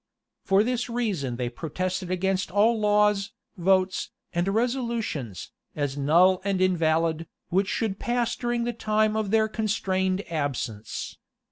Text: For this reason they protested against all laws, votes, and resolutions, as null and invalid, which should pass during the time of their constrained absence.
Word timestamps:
For 0.43 0.63
this 0.63 0.89
reason 0.89 1.35
they 1.35 1.47
protested 1.47 2.09
against 2.09 2.49
all 2.49 2.79
laws, 2.79 3.33
votes, 3.55 4.09
and 4.33 4.47
resolutions, 4.47 5.51
as 5.75 5.95
null 5.95 6.41
and 6.43 6.59
invalid, 6.59 7.27
which 7.49 7.67
should 7.67 7.99
pass 7.99 8.35
during 8.35 8.63
the 8.63 8.73
time 8.73 9.15
of 9.15 9.29
their 9.29 9.47
constrained 9.47 10.23
absence. 10.27 11.19